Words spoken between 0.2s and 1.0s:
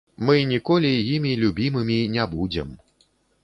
Мы ніколі